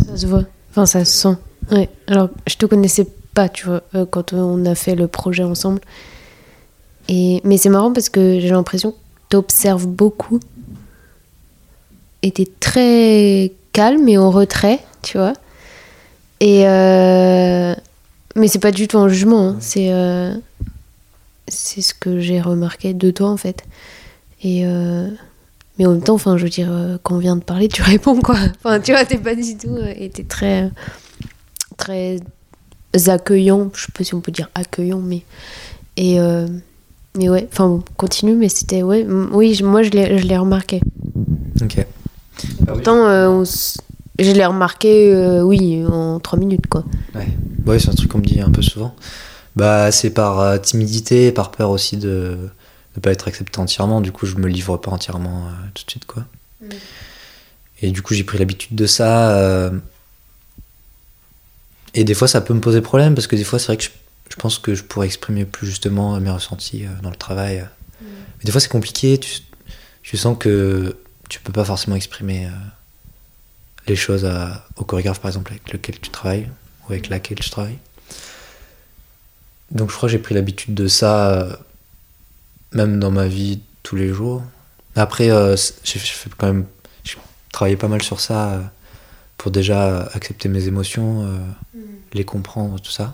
[0.05, 0.43] Ça se voit.
[0.71, 1.37] Enfin, ça se sent.
[1.71, 1.89] Ouais.
[2.07, 5.81] Alors, je te connaissais pas, tu vois, euh, quand on a fait le projet ensemble.
[7.09, 7.41] Et...
[7.43, 8.97] Mais c'est marrant parce que j'ai l'impression que
[9.29, 10.39] t'observes beaucoup.
[12.21, 15.33] Et t'es très calme et en retrait, tu vois.
[16.41, 16.67] Et.
[16.67, 17.73] euh,
[18.35, 19.49] Mais c'est pas du tout un jugement.
[19.49, 19.57] hein.
[19.59, 19.91] C'est.
[19.91, 20.35] euh,
[21.47, 23.63] C'est ce que j'ai remarqué de toi, en fait.
[24.43, 24.65] Et.
[24.65, 25.09] euh,
[25.79, 27.81] Mais en même temps, enfin, je veux dire, euh, quand on vient de parler, tu
[27.83, 28.37] réponds, quoi.
[28.63, 29.69] Enfin, tu vois, t'es pas du tout.
[29.75, 30.69] euh, Et t'es très.
[31.77, 32.19] Très
[33.07, 33.69] accueillant.
[33.75, 35.23] Je sais pas si on peut dire accueillant, mais.
[35.95, 36.19] Et.
[36.19, 36.47] euh,
[37.17, 38.83] Mais ouais, enfin, bon, continue, mais c'était.
[38.83, 40.81] Ouais, oui, moi, je l'ai je l'ai remarqué.
[41.61, 41.85] Ok.
[42.67, 43.77] Pourtant, euh, on s-
[44.19, 46.83] je l'ai remarqué, oui, en trois minutes, quoi.
[47.15, 47.27] Ouais,
[47.65, 48.93] ouais c'est un truc qu'on me dit un peu souvent.
[49.57, 52.37] Bah, c'est par euh, timidité, par peur aussi de
[52.95, 54.01] ne pas être accepté entièrement.
[54.01, 56.23] Du coup, je me livre pas entièrement euh, tout de suite, quoi.
[57.81, 59.35] Et du coup, j'ai pris l'habitude de ça.
[59.37, 59.71] euh,
[61.93, 63.83] Et des fois, ça peut me poser problème parce que des fois, c'est vrai que
[63.83, 63.89] je,
[64.29, 67.65] je pense que je pourrais exprimer plus justement mes ressentis euh, dans le travail.
[68.01, 69.17] Mais des fois, c'est compliqué.
[69.17, 69.39] Tu,
[70.03, 70.95] tu sens que
[71.29, 72.47] tu peux pas forcément exprimer
[73.87, 76.47] les choses à- au chorégraphe, par exemple, avec lequel tu travailles
[76.87, 77.77] ou avec laquelle tu travailles.
[79.71, 81.55] Donc, je crois que j'ai pris l'habitude de ça, euh,
[82.73, 84.43] même dans ma vie tous les jours.
[84.95, 86.65] Après, euh, j'ai fait quand même.
[87.03, 87.17] J'ai
[87.51, 88.61] travaillé pas mal sur ça euh,
[89.37, 91.37] pour déjà accepter mes émotions, euh,
[92.13, 93.13] les comprendre, tout ça.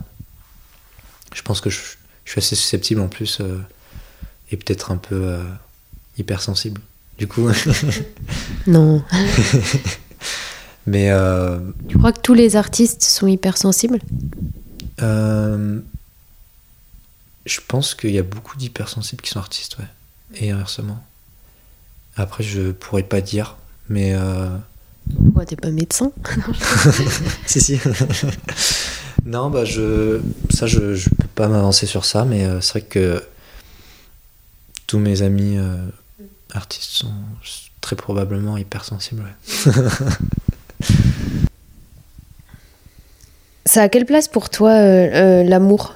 [1.33, 1.79] Je pense que je,
[2.25, 3.59] je suis assez susceptible en plus euh,
[4.51, 5.43] et peut-être un peu euh,
[6.17, 6.79] hypersensible.
[7.17, 7.49] Du coup,
[8.67, 9.03] Non.
[10.87, 13.99] mais euh, Tu crois que tous les artistes sont hypersensibles?
[15.01, 15.79] Euh,
[17.45, 19.85] je pense qu'il y a beaucoup d'hypersensibles qui sont artistes, ouais.
[20.35, 21.03] Et inversement.
[22.15, 23.55] Après, je pourrais pas dire,
[23.89, 24.13] mais.
[24.15, 24.49] euh,
[25.25, 26.11] Pourquoi t'es pas médecin
[27.45, 27.79] si, si.
[29.25, 30.21] non, bah, je.
[30.49, 33.23] Ça, je, je peux pas m'avancer sur ça, mais euh, c'est vrai que.
[34.87, 35.75] Tous mes amis euh,
[36.53, 37.13] artistes sont
[37.81, 39.73] très probablement hypersensibles, ouais.
[43.65, 45.95] Ça a quelle place pour toi euh, l'amour?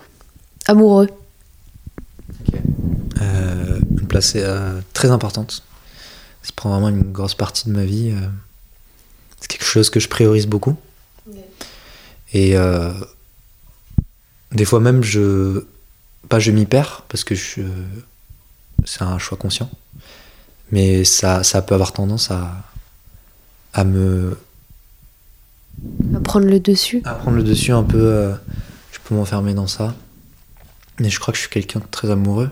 [0.67, 1.10] Amoureux?
[3.21, 5.63] Euh, une place euh, très importante.
[6.43, 8.12] Ça prend vraiment une grosse partie de ma vie.
[8.12, 8.27] euh.
[9.39, 10.77] C'est quelque chose que je priorise beaucoup.
[12.34, 12.56] Et
[14.51, 15.65] des fois même, je.
[16.30, 17.62] Pas je m'y perds, parce que je.
[18.84, 19.69] C'est un choix conscient.
[20.71, 22.63] Mais ça, ça peut avoir tendance à.
[23.73, 24.38] à me.
[26.15, 28.34] À prendre le dessus à prendre le dessus un peu.
[28.91, 29.95] je peux m'enfermer dans ça.
[30.99, 32.49] Mais je crois que je suis quelqu'un de très amoureux.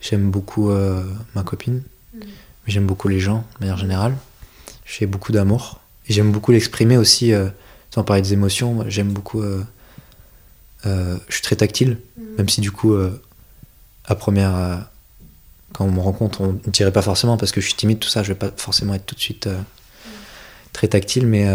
[0.00, 1.82] J'aime beaucoup euh, ma copine.
[2.14, 4.16] Mais j'aime beaucoup les gens, de manière générale.
[4.84, 5.80] J'ai beaucoup d'amour.
[6.08, 7.32] Et j'aime beaucoup l'exprimer aussi.
[7.32, 7.48] euh,
[7.90, 9.42] sans parler des émotions, j'aime beaucoup.
[9.42, 9.62] euh,
[10.86, 11.98] euh, je suis très tactile.
[12.36, 12.94] Même si du coup,
[14.04, 14.86] à première.
[15.72, 18.08] quand on me rencontre, on ne dirait pas forcément parce que je suis timide, tout
[18.08, 19.60] ça, je vais pas forcément être tout de suite euh,
[20.72, 21.46] très tactile, mais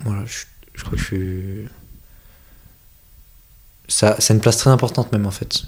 [0.00, 1.68] voilà, je, je crois que je suis.
[3.88, 5.62] Ça, ça a une place très importante même en fait.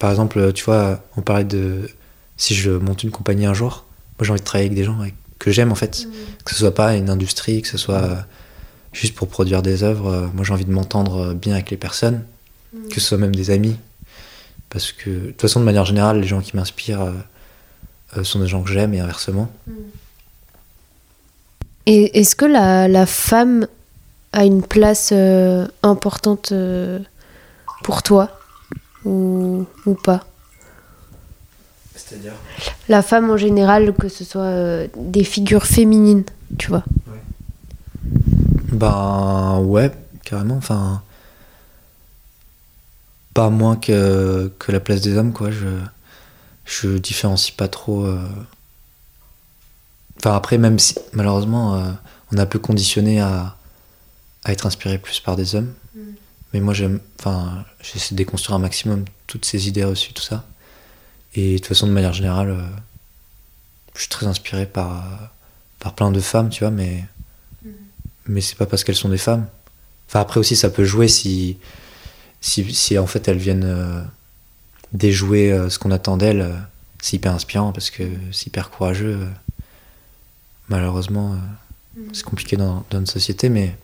[0.00, 1.88] Par exemple, tu vois, on parlait de
[2.36, 3.84] si je monte une compagnie un jour,
[4.18, 4.98] moi j'ai envie de travailler avec des gens
[5.38, 6.08] que j'aime en fait,
[6.44, 8.16] que ce soit pas une industrie, que ce soit euh,
[8.92, 10.08] juste pour produire des œuvres.
[10.10, 12.24] euh, Moi j'ai envie de m'entendre euh, bien avec les personnes,
[12.88, 13.76] que ce soit même des amis,
[14.70, 17.12] parce que de toute façon de manière générale, les gens qui m'inspirent euh,
[18.16, 19.50] euh, sont des gens que j'aime et inversement.
[21.84, 23.66] Et est-ce que la, la femme
[24.32, 27.00] a une place euh, importante euh,
[27.82, 28.39] pour toi?
[29.04, 30.26] Ou, ou pas
[31.94, 32.32] C'est-à-dire
[32.88, 36.24] La femme en général, que ce soit euh, des figures féminines,
[36.58, 36.84] tu vois.
[38.72, 39.90] Ben ouais,
[40.24, 40.56] carrément.
[40.56, 41.02] Enfin,
[43.34, 45.50] pas moins que, que la place des hommes, quoi.
[45.50, 45.66] Je,
[46.64, 48.04] je différencie pas trop.
[48.04, 48.26] euh.
[50.18, 51.90] Enfin, après, même si malheureusement, euh,
[52.32, 53.56] on a peu conditionné à,
[54.44, 55.72] à être inspiré plus par des hommes.
[56.52, 57.00] Mais moi, j'aime.
[57.18, 60.44] Enfin, j'essaie de déconstruire un maximum toutes ces idées reçues, tout ça.
[61.34, 62.62] Et de toute façon, de manière générale, euh,
[63.94, 65.32] je suis très inspiré par,
[65.78, 67.04] par plein de femmes, tu vois, mais
[68.26, 69.46] mais c'est pas parce qu'elles sont des femmes.
[70.08, 71.58] Enfin, après aussi, ça peut jouer si,
[72.40, 74.02] si, si en fait elles viennent euh,
[74.92, 76.48] déjouer euh, ce qu'on attend d'elles.
[77.02, 79.26] c'est hyper inspirant parce que c'est hyper courageux.
[80.68, 83.76] malheureusement, euh, c'est compliqué dans, dans notre société, mais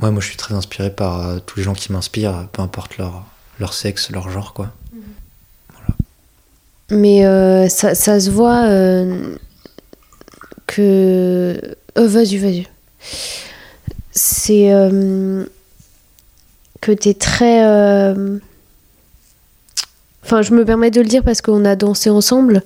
[0.00, 2.98] ouais, moi je suis très inspiré par euh, tous les gens qui m'inspirent, peu importe
[2.98, 3.24] leur,
[3.60, 4.70] leur sexe, leur genre, quoi.
[6.90, 9.36] Mais euh, ça, ça se voit euh,
[10.66, 11.60] que.
[11.98, 12.66] Euh, vas-y, vas-y.
[14.12, 15.44] C'est euh,
[16.80, 17.64] que t'es très.
[17.66, 18.38] euh,
[20.24, 22.62] Enfin, je me permets de le dire parce qu'on a dansé ensemble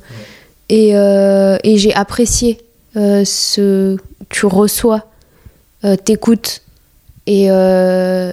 [0.69, 2.61] et, euh, et j'ai apprécié
[2.97, 3.97] euh, ce.
[4.29, 5.07] Tu reçois,
[5.85, 6.63] euh, t'écoutes
[7.27, 7.51] et.
[7.51, 8.33] euh,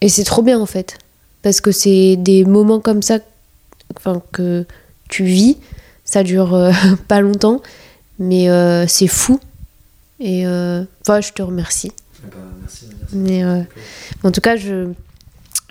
[0.00, 0.98] et c'est trop bien en fait.
[1.42, 3.18] Parce que c'est des moments comme ça
[3.96, 4.64] enfin, que
[5.08, 5.56] tu vis.
[6.04, 6.72] Ça dure euh,
[7.08, 7.60] pas longtemps,
[8.18, 9.40] mais euh, c'est fou.
[10.20, 11.92] Et enfin, je te remercie.
[13.12, 13.62] Mais euh,
[14.24, 14.90] en tout cas, je,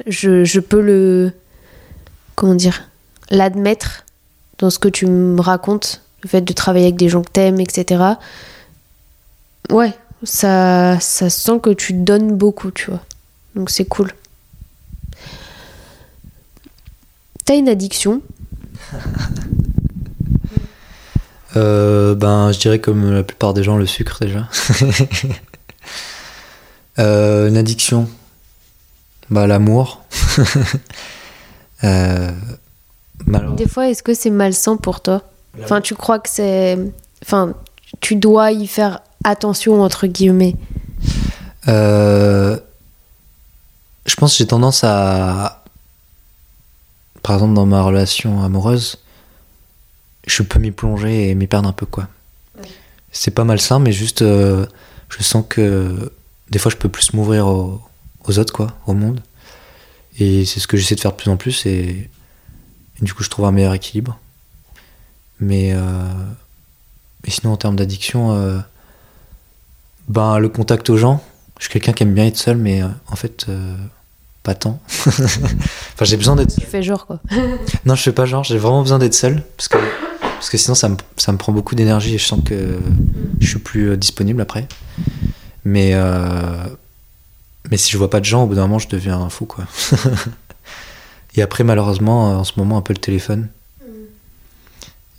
[0.05, 1.33] je, je peux le.
[2.35, 2.87] Comment dire
[3.29, 4.05] L'admettre
[4.59, 6.01] dans ce que tu me racontes.
[6.23, 8.03] Le fait de travailler avec des gens que t'aimes, etc.
[9.69, 9.93] Ouais,
[10.23, 13.03] ça, ça sent que tu donnes beaucoup, tu vois.
[13.55, 14.11] Donc c'est cool.
[17.45, 18.21] T'as une addiction?
[21.55, 24.47] Euh, ben, je dirais comme la plupart des gens, le sucre déjà.
[26.99, 28.09] Euh, une addiction?
[29.29, 30.03] Bah, l'amour.
[31.83, 32.31] euh.
[33.55, 35.21] Des fois, est-ce que c'est malsain pour toi?
[35.61, 36.75] Enfin, tu crois que c'est.
[37.23, 37.53] Enfin,
[37.99, 40.55] tu dois y faire attention, entre guillemets.
[41.67, 42.57] Euh,
[44.05, 45.63] je pense que j'ai tendance à.
[47.23, 48.99] Par exemple, dans ma relation amoureuse,
[50.25, 52.07] je peux m'y plonger et m'y perdre un peu, quoi.
[53.11, 54.65] C'est pas malsain, mais juste, euh,
[55.09, 56.11] je sens que
[56.49, 57.81] des fois, je peux plus m'ouvrir aux,
[58.25, 59.21] aux autres, quoi, au monde.
[60.19, 62.09] Et c'est ce que j'essaie de faire de plus en plus, et,
[62.99, 64.19] et du coup, je trouve un meilleur équilibre.
[65.39, 65.79] Mais, euh,
[67.23, 68.63] mais sinon, en termes d'addiction,
[70.07, 71.23] ben, le contact aux gens,
[71.59, 73.75] je suis quelqu'un qui aime bien être seul, mais euh, en fait, euh,
[74.47, 74.79] pas tant.
[75.07, 77.19] enfin, j'ai besoin d'être Tu fais genre, quoi.
[77.85, 79.77] non, je fais pas genre, j'ai vraiment besoin d'être seul parce que,
[80.21, 82.79] parce que sinon ça me, ça me prend beaucoup d'énergie et je sens que
[83.41, 84.65] je suis plus euh, disponible après.
[85.65, 86.63] Mais, euh,
[87.69, 89.45] mais si je vois pas de gens, au bout d'un moment je deviens un fou
[89.45, 89.65] quoi.
[91.35, 93.49] et après, malheureusement, en ce moment, un peu le téléphone.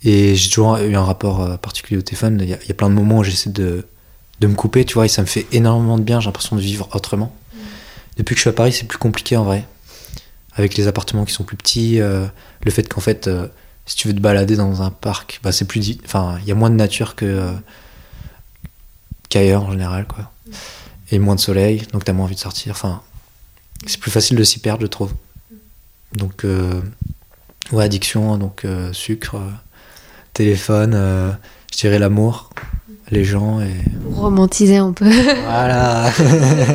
[0.01, 2.39] Et j'ai toujours eu un rapport particulier au téléphone.
[2.41, 3.85] Il y, a, il y a plein de moments où j'essaie de,
[4.39, 6.19] de me couper, tu vois, et ça me fait énormément de bien.
[6.19, 7.35] J'ai l'impression de vivre autrement.
[8.17, 9.65] Depuis que je suis à Paris, c'est plus compliqué en vrai.
[10.53, 12.25] Avec les appartements qui sont plus petits, euh,
[12.63, 13.47] le fait qu'en fait, euh,
[13.85, 15.97] si tu veux te balader dans un parc, bah, c'est plus.
[16.03, 17.53] Enfin, il y a moins de nature que euh,
[19.29, 20.31] qu'ailleurs en général, quoi.
[21.11, 22.71] Et moins de soleil, donc t'as moins envie de sortir.
[22.71, 23.01] Enfin,
[23.85, 25.13] c'est plus facile de s'y perdre, je trouve.
[26.13, 26.81] Donc, euh,
[27.71, 29.37] ouais, addiction, donc sucre,
[30.33, 31.37] téléphone,
[31.71, 32.49] je dirais l'amour,
[33.11, 33.73] les gens et.
[34.03, 35.05] Pour romantiser un peu.
[35.45, 36.11] Voilà.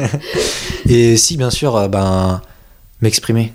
[0.89, 2.43] et si, bien sûr, euh, ben,
[3.01, 3.53] m'exprimer.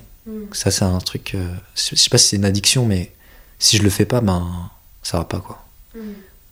[0.52, 1.34] Ça, c'est un truc.
[1.36, 3.12] euh, je sais pas si c'est une addiction, mais
[3.60, 4.70] si je le fais pas, ben,
[5.04, 5.64] ça va pas, quoi.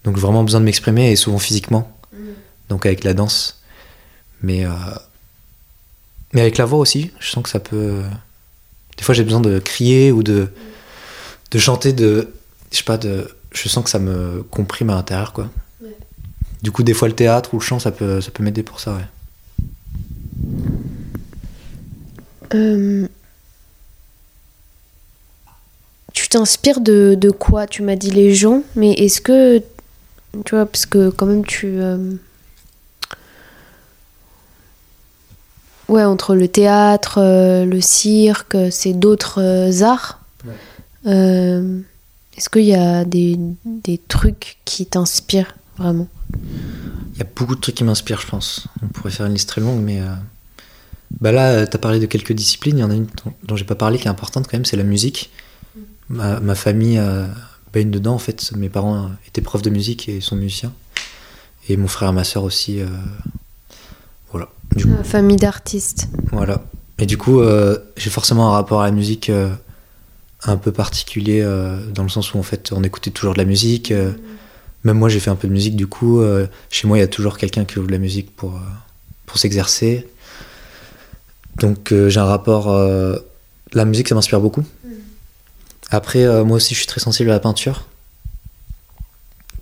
[0.03, 1.91] Donc, vraiment besoin de m'exprimer et souvent physiquement.
[2.69, 3.61] Donc, avec la danse.
[4.41, 4.69] Mais, euh,
[6.33, 8.03] mais avec la voix aussi, je sens que ça peut.
[8.97, 10.49] Des fois, j'ai besoin de crier ou de,
[11.51, 12.33] de chanter, de.
[12.71, 13.31] Je sais pas, de.
[13.51, 15.49] Je sens que ça me comprime à l'intérieur, quoi.
[16.61, 18.79] Du coup, des fois, le théâtre ou le chant, ça peut, ça peut m'aider pour
[18.79, 19.05] ça, ouais.
[22.55, 23.07] Euh,
[26.13, 27.67] Tu t'inspires de, de quoi?
[27.67, 29.59] Tu m'as dit les gens, mais est-ce que.
[30.45, 31.79] Tu vois, parce que quand même, tu.
[31.79, 32.13] euh,
[35.87, 40.19] Ouais, entre le théâtre, euh, le cirque, c'est d'autres arts.
[40.45, 40.51] Ouais.
[42.35, 45.55] Est-ce qu'il y a des, des trucs qui t'inspirent?
[45.77, 46.07] Vraiment
[47.13, 48.67] Il y a beaucoup de trucs qui m'inspirent, je pense.
[48.83, 50.01] On pourrait faire une liste très longue, mais.
[50.01, 50.13] euh,
[51.21, 52.77] Bah là, tu as parlé de quelques disciplines.
[52.77, 53.07] Il y en a une
[53.43, 55.31] dont, j'ai pas parlé qui est importante quand même, c'est la musique.
[56.09, 57.27] Ma, ma famille euh,
[57.73, 58.51] baigne dedans, en fait.
[58.55, 60.73] Mes parents euh, étaient profs de musique et sont musiciens.
[61.69, 62.81] Et mon frère et ma soeur aussi.
[62.81, 62.87] euh,
[64.31, 64.49] Voilà.
[64.75, 66.07] Du coup, Euh, Famille d'artistes.
[66.31, 66.63] Voilà.
[66.99, 69.49] Et du coup, euh, j'ai forcément un rapport à la musique euh,
[70.43, 73.45] un peu particulier, euh, dans le sens où en fait, on écoutait toujours de la
[73.45, 73.91] musique.
[73.91, 74.11] euh,
[74.87, 77.03] même moi, j'ai fait un peu de musique, du coup, euh, chez moi, il y
[77.03, 78.59] a toujours quelqu'un qui ouvre de la musique pour, euh,
[79.25, 80.07] pour s'exercer.
[81.57, 82.67] Donc, euh, j'ai un rapport.
[83.73, 84.63] la musique, ça m'inspire beaucoup.
[85.89, 87.85] Après, euh, moi aussi, je suis très sensible à la peinture.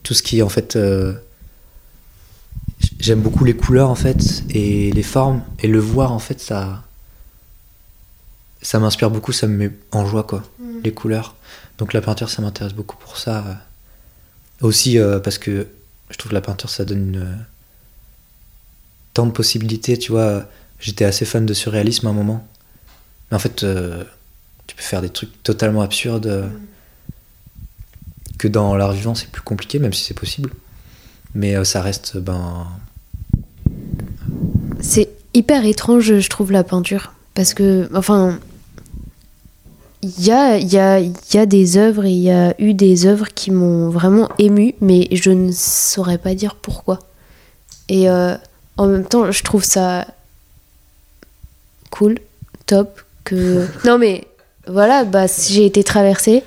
[0.03, 0.77] Tout ce qui en fait.
[2.99, 6.83] J'aime beaucoup les couleurs en fait et les formes et le voir en fait ça
[8.61, 10.43] ça m'inspire beaucoup, ça me met en joie quoi.
[10.83, 11.35] Les couleurs.
[11.77, 13.43] Donc la peinture ça m'intéresse beaucoup pour ça.
[14.61, 15.67] Aussi euh, parce que
[16.09, 17.35] je trouve que la peinture ça donne une euh,
[19.13, 20.45] tant de possibilités, tu vois.
[20.79, 22.47] J'étais assez fan de surréalisme à un moment.
[23.29, 24.03] Mais en fait euh,
[24.67, 26.49] tu peux faire des trucs totalement absurdes
[28.37, 30.51] que dans l'art vivant c'est plus compliqué même si c'est possible.
[31.33, 32.67] Mais ça reste ben
[34.79, 37.13] C'est hyper étrange, je trouve, la peinture.
[37.33, 38.39] Parce que, enfin,
[40.05, 43.07] il y a, y, a, y a des œuvres et il y a eu des
[43.07, 46.99] œuvres qui m'ont vraiment émue, mais je ne saurais pas dire pourquoi.
[47.89, 48.35] Et euh,
[48.77, 50.05] en même temps, je trouve ça
[51.89, 52.19] cool,
[52.67, 53.65] top, que...
[53.85, 54.27] non mais,
[54.67, 56.43] voilà, bah, j'ai été traversée.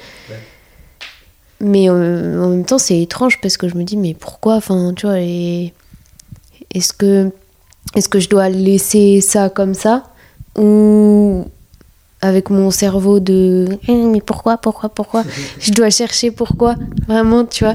[1.60, 4.54] Mais euh, en même temps, c'est étrange parce que je me dis, mais pourquoi?
[4.54, 5.72] Enfin, tu vois, et...
[6.72, 7.32] est-ce que,
[7.96, 10.04] est que je dois laisser ça comme ça?
[10.56, 11.44] Ou
[12.20, 15.24] avec mon cerveau de Eh, mais pourquoi, pourquoi, pourquoi
[15.60, 16.74] Je dois chercher pourquoi,
[17.06, 17.74] vraiment, tu vois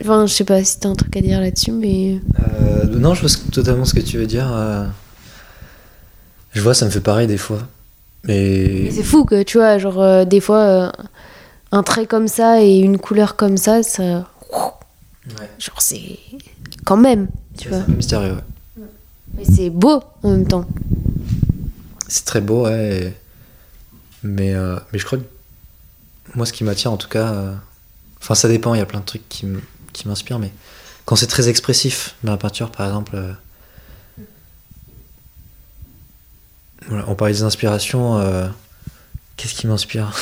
[0.00, 2.20] Enfin, je sais pas si t'as un truc à dire là-dessus, mais.
[2.60, 4.48] Euh, non, je vois totalement ce que tu veux dire.
[4.52, 4.86] euh.
[6.52, 7.60] Je vois, ça me fait pareil des fois.
[8.24, 10.90] Mais Mais C'est fou que, tu vois, genre, euh, des fois, euh,
[11.72, 14.28] un trait comme ça et une couleur comme ça, ça.
[15.58, 16.18] Genre, c'est.
[16.84, 17.78] Quand même, tu c'est vois.
[17.78, 18.32] un peu mystérieux.
[18.34, 18.84] ouais.
[19.38, 20.66] Mais c'est beau en même temps.
[22.08, 23.02] C'est très beau, ouais.
[23.06, 23.12] et-
[24.26, 25.24] Mais, euh, mais je crois que
[26.34, 27.32] moi, ce qui m'attire en tout cas.
[27.32, 27.52] euh,
[28.20, 29.46] Enfin, ça dépend, il y a plein de trucs qui
[30.06, 30.52] m'inspirent, mais
[31.04, 33.12] quand c'est très expressif dans la peinture, par exemple.
[33.14, 33.32] euh,
[36.88, 38.18] Voilà, on parlait des inspirations.
[38.18, 38.46] euh,
[39.36, 40.12] Qu'est-ce qui m'inspire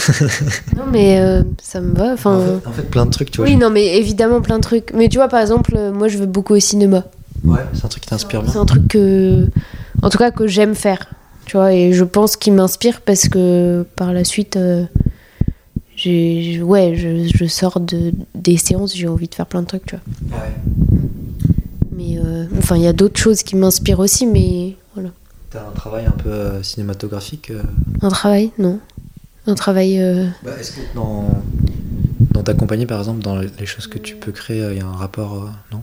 [0.77, 2.13] Non, mais euh, ça me va.
[2.15, 2.37] Enfin.
[2.37, 3.47] en, fait, en fait, plein de trucs, tu vois.
[3.47, 4.93] Oui, non, mais évidemment, plein de trucs.
[4.93, 7.05] Mais tu vois, par exemple, moi, je veux beaucoup au cinéma.
[7.45, 8.53] Ouais, c'est un truc qui t'inspire bien.
[8.53, 9.47] C'est un truc que,
[10.03, 11.07] en tout cas, que j'aime faire.
[11.47, 14.85] Tu vois, et je pense qu'il m'inspire parce que par la suite, euh,
[15.97, 19.87] j'ai, ouais, je, je sors de, des séances, j'ai envie de faire plein de trucs,
[19.87, 20.39] tu vois.
[20.39, 20.53] Ouais.
[21.97, 25.11] Mais euh, enfin, il y a d'autres choses qui m'inspirent aussi, mais voilà.
[25.51, 27.53] T'as un travail un peu euh, cinématographique
[28.01, 28.81] Un travail, non.
[29.47, 30.01] Un travail.
[30.43, 31.29] Bah, Est-ce que dans,
[32.33, 34.87] dans ta compagnie, par exemple, dans les choses que tu peux créer, il y a
[34.87, 35.83] un rapport, non?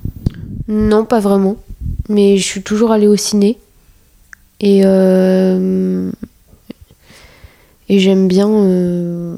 [0.68, 1.57] Non, pas vraiment.
[2.09, 3.57] Mais je suis toujours allée au ciné.
[4.62, 6.12] Et, euh,
[7.89, 8.47] et j'aime bien.
[8.49, 9.38] euh,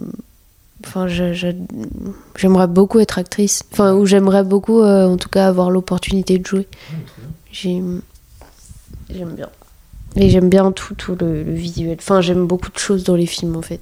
[0.86, 3.64] enfin, j'aimerais beaucoup être actrice.
[3.72, 6.68] Enfin, ou j'aimerais beaucoup, euh, en tout cas, avoir l'opportunité de jouer.
[7.52, 7.82] J'ai-
[9.10, 9.50] J'aime bien.
[10.16, 11.98] Et j'aime bien tout, tout le, le visuel.
[12.00, 13.82] Enfin, j'aime beaucoup de choses dans les films, en fait.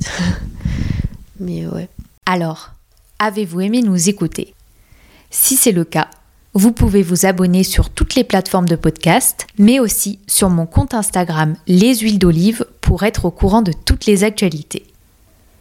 [1.39, 1.89] Mais ouais.
[2.25, 2.71] Alors,
[3.19, 4.53] avez-vous aimé nous écouter?
[5.29, 6.07] Si c'est le cas,
[6.53, 10.93] vous pouvez vous abonner sur toutes les plateformes de podcast, mais aussi sur mon compte
[10.93, 14.85] Instagram Les Huiles d'Olive pour être au courant de toutes les actualités.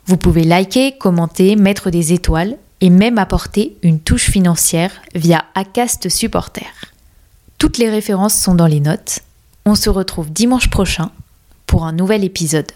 [0.07, 6.09] Vous pouvez liker, commenter, mettre des étoiles et même apporter une touche financière via Acast
[6.09, 6.67] Supporter.
[7.59, 9.21] Toutes les références sont dans les notes.
[9.67, 11.11] On se retrouve dimanche prochain
[11.67, 12.73] pour un nouvel épisode.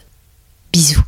[0.73, 1.05] Bisous